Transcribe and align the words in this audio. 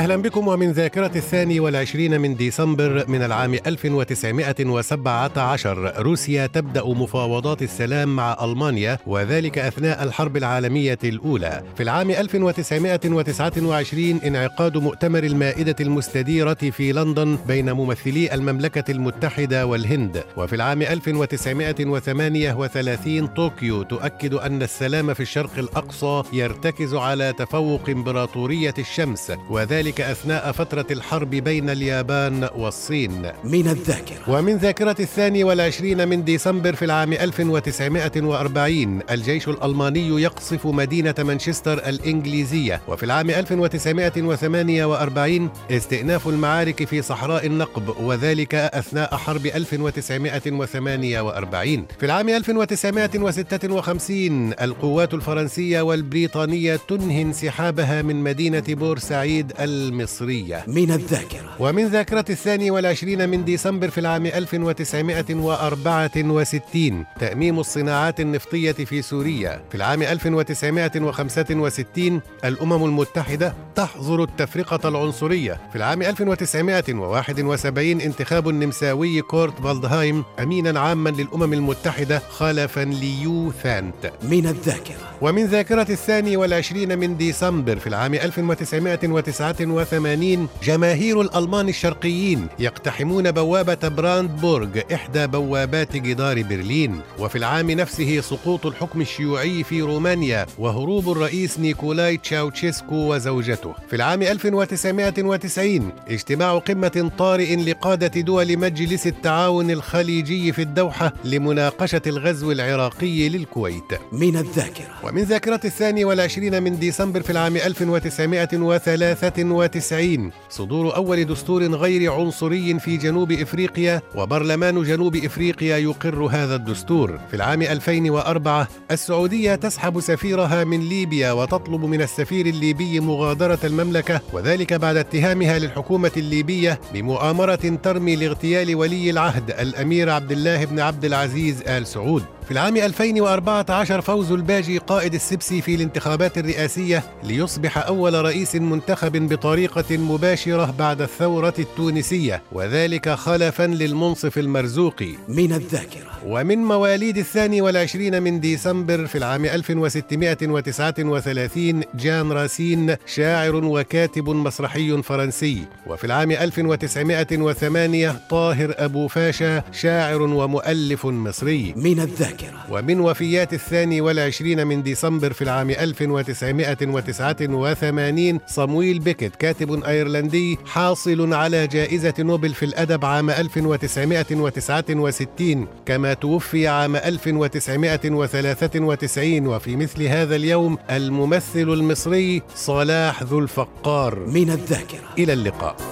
أهلا 0.00 0.16
بكم 0.16 0.48
ومن 0.48 0.72
ذاكرة 0.72 1.10
الثاني 1.16 1.60
والعشرين 1.60 2.20
من 2.20 2.36
ديسمبر 2.36 3.04
من 3.08 3.22
العام 3.22 3.54
1917 3.54 5.92
روسيا 5.98 6.46
تبدأ 6.46 6.84
مفاوضات 6.84 7.62
السلام 7.62 8.16
مع 8.16 8.44
ألمانيا 8.44 8.98
وذلك 9.06 9.58
أثناء 9.58 10.02
الحرب 10.02 10.36
العالمية 10.36 10.98
الأولى. 11.04 11.62
في 11.76 11.82
العام 11.82 12.10
1929 12.10 14.16
انعقاد 14.16 14.76
مؤتمر 14.76 15.24
المائدة 15.24 15.76
المستديرة 15.80 16.54
في 16.54 16.92
لندن 16.92 17.38
بين 17.46 17.72
ممثلي 17.72 18.34
المملكة 18.34 18.90
المتحدة 18.90 19.66
والهند. 19.66 20.24
وفي 20.36 20.56
العام 20.56 20.82
1938 20.82 23.26
طوكيو 23.26 23.82
تؤكد 23.82 24.34
أن 24.34 24.62
السلام 24.62 25.14
في 25.14 25.20
الشرق 25.20 25.58
الأقصى 25.58 26.22
يرتكز 26.32 26.94
على 26.94 27.32
تفوق 27.38 27.90
إمبراطورية 27.90 28.74
الشمس 28.78 29.32
وذلك 29.50 29.89
ذلك 29.90 30.00
أثناء 30.00 30.52
فترة 30.52 30.86
الحرب 30.90 31.30
بين 31.30 31.70
اليابان 31.70 32.48
والصين. 32.56 33.22
من 33.44 33.68
الذاكرة. 33.68 34.18
ومن 34.28 34.56
ذاكرة 34.56 34.96
الثاني 35.00 35.44
والعشرين 35.44 36.08
من 36.08 36.24
ديسمبر 36.24 36.74
في 36.74 36.84
العام 36.84 37.12
1940 37.12 39.00
الجيش 39.10 39.48
الألماني 39.48 40.22
يقصف 40.22 40.66
مدينة 40.66 41.14
مانشستر 41.18 41.88
الإنجليزية. 41.88 42.80
وفي 42.88 43.02
العام 43.02 43.30
1948 43.30 45.50
استئناف 45.70 46.28
المعارك 46.28 46.84
في 46.84 47.02
صحراء 47.02 47.46
النقب 47.46 47.94
وذلك 48.00 48.54
أثناء 48.54 49.16
حرب 49.16 49.46
1948 49.46 51.86
في 51.98 52.06
العام 52.06 52.28
1956 52.28 54.52
القوات 54.52 55.14
الفرنسية 55.14 55.80
والبريطانية 55.80 56.80
تنهي 56.88 57.22
انسحابها 57.22 58.02
من 58.02 58.16
مدينة 58.16 58.64
بورسعيد 58.68 59.52
المصرية. 59.80 60.64
من 60.66 60.90
الذاكرة. 60.90 61.50
ومن 61.58 61.86
ذاكرة 61.86 62.24
الثاني 62.30 62.70
والعشرين 62.70 63.28
من 63.28 63.44
ديسمبر 63.44 63.90
في 63.90 64.00
العام 64.00 64.26
1964 64.26 67.04
تأميم 67.20 67.60
الصناعات 67.60 68.20
النفطية 68.20 68.72
في 68.72 69.02
سوريا. 69.02 69.62
في 69.70 69.74
العام 69.74 70.02
1965 70.02 72.20
الأمم 72.44 72.84
المتحدة 72.84 73.54
تحظر 73.74 74.22
التفرقة 74.22 74.88
العنصرية. 74.88 75.60
في 75.70 75.76
العام 75.76 76.02
1971 76.02 78.00
انتخاب 78.00 78.48
النمساوي 78.48 79.20
كورت 79.20 79.60
فالدهايم 79.60 80.24
أمينا 80.40 80.80
عاما 80.80 81.10
للأمم 81.10 81.52
المتحدة 81.52 82.22
خلفا 82.30 82.80
ل 82.80 83.04
يو 83.04 83.52
ثانت 83.62 84.12
من 84.22 84.46
الذاكرة. 84.46 84.96
ومن 85.20 85.46
ذاكرة 85.46 85.86
الثاني 85.90 86.36
والعشرين 86.36 86.98
من 86.98 87.16
ديسمبر 87.16 87.78
في 87.78 87.86
العام 87.86 88.14
1909 88.14 89.56
1980 89.78 90.48
جماهير 90.62 91.20
الألمان 91.20 91.68
الشرقيين 91.68 92.46
يقتحمون 92.58 93.30
بوابة 93.30 93.88
براندبورغ 93.88 94.68
إحدى 94.94 95.26
بوابات 95.26 95.96
جدار 95.96 96.42
برلين 96.42 97.00
وفي 97.18 97.38
العام 97.38 97.70
نفسه 97.70 98.20
سقوط 98.20 98.66
الحكم 98.66 99.00
الشيوعي 99.00 99.64
في 99.64 99.82
رومانيا 99.82 100.46
وهروب 100.58 101.12
الرئيس 101.12 101.58
نيكولاي 101.60 102.16
تشاوتشيسكو 102.16 103.14
وزوجته. 103.14 103.74
في 103.88 103.96
العام 103.96 104.22
1990 104.22 105.92
اجتماع 106.08 106.58
قمة 106.58 107.10
طارئ 107.18 107.56
لقادة 107.56 108.20
دول 108.20 108.58
مجلس 108.58 109.06
التعاون 109.06 109.70
الخليجي 109.70 110.52
في 110.52 110.62
الدوحة 110.62 111.12
لمناقشة 111.24 112.02
الغزو 112.06 112.52
العراقي 112.52 113.28
للكويت. 113.28 113.92
من 114.12 114.36
الذاكرة. 114.36 114.94
ومن 115.04 115.22
ذاكرة 115.22 115.60
الثاني 115.64 116.04
والعشرين 116.04 116.62
من 116.62 116.78
ديسمبر 116.78 117.22
في 117.22 117.30
العام 117.30 117.56
1993 117.56 119.52
1990 119.64 120.30
صدور 120.50 120.96
أول 120.96 121.24
دستور 121.24 121.62
غير 121.74 122.12
عنصري 122.12 122.78
في 122.78 122.96
جنوب 122.96 123.32
إفريقيا 123.32 124.02
وبرلمان 124.14 124.82
جنوب 124.82 125.16
إفريقيا 125.16 125.76
يقر 125.78 126.24
هذا 126.24 126.54
الدستور. 126.54 127.18
في 127.30 127.36
العام 127.36 127.62
2004 127.62 128.68
السعودية 128.90 129.54
تسحب 129.54 130.00
سفيرها 130.00 130.64
من 130.64 130.88
ليبيا 130.88 131.32
وتطلب 131.32 131.84
من 131.84 132.02
السفير 132.02 132.46
الليبي 132.46 133.00
مغادرة 133.00 133.58
المملكة 133.64 134.20
وذلك 134.32 134.72
بعد 134.72 134.96
اتهامها 134.96 135.58
للحكومة 135.58 136.12
الليبية 136.16 136.80
بمؤامرة 136.94 137.78
ترمي 137.82 138.16
لاغتيال 138.16 138.74
ولي 138.74 139.10
العهد 139.10 139.50
الأمير 139.50 140.10
عبد 140.10 140.32
الله 140.32 140.64
بن 140.64 140.80
عبد 140.80 141.04
العزيز 141.04 141.62
آل 141.62 141.86
سعود. 141.86 142.24
في 142.44 142.50
العام 142.50 142.76
2014 142.76 144.00
فوز 144.00 144.32
الباجي 144.32 144.78
قائد 144.78 145.14
السبسي 145.14 145.60
في 145.60 145.74
الانتخابات 145.74 146.38
الرئاسية 146.38 147.02
ليصبح 147.24 147.86
أول 147.86 148.24
رئيس 148.24 148.56
منتخب 148.56 149.28
بطريقة 149.28 149.96
مباشرة 149.96 150.74
بعد 150.78 151.02
الثورة 151.02 151.54
التونسية 151.58 152.42
وذلك 152.52 153.08
خلفا 153.08 153.62
للمنصف 153.62 154.38
المرزوقي 154.38 155.12
من 155.28 155.52
الذاكرة. 155.52 156.10
ومن 156.26 156.58
مواليد 156.58 157.18
الثاني 157.18 157.60
والعشرين 157.60 158.22
من 158.22 158.40
ديسمبر 158.40 159.06
في 159.06 159.18
العام 159.18 159.44
1639 159.44 161.82
جان 161.94 162.32
راسين 162.32 162.96
شاعر 163.06 163.64
وكاتب 163.64 164.28
مسرحي 164.28 165.02
فرنسي. 165.02 165.64
وفي 165.86 166.04
العام 166.04 166.30
1908 166.30 168.20
طاهر 168.30 168.74
أبو 168.78 169.08
فاشا 169.08 169.62
شاعر 169.72 170.22
ومؤلف 170.22 171.06
مصري. 171.06 171.74
من 171.76 172.00
الذاكرة. 172.00 172.39
ومن 172.70 173.00
وفيات 173.00 173.54
الثاني 173.54 174.00
والعشرين 174.00 174.66
من 174.66 174.82
ديسمبر 174.82 175.32
في 175.32 175.42
العام 175.42 175.70
1989 175.70 178.40
صمويل 178.46 178.98
بيكت 178.98 179.36
كاتب 179.36 179.84
أيرلندي 179.84 180.58
حاصل 180.66 181.34
على 181.34 181.66
جائزة 181.66 182.14
نوبل 182.18 182.54
في 182.54 182.64
الأدب 182.64 183.04
عام 183.04 183.30
1969 183.30 185.66
كما 185.86 186.14
توفي 186.14 186.68
عام 186.68 186.96
1993 186.96 189.46
وفي 189.46 189.76
مثل 189.76 190.02
هذا 190.02 190.36
اليوم 190.36 190.78
الممثل 190.90 191.72
المصري 191.72 192.42
صلاح 192.54 193.22
ذو 193.22 193.38
الفقار. 193.38 194.26
من 194.26 194.50
الذاكرة. 194.50 195.00
إلى 195.18 195.32
اللقاء. 195.32 195.89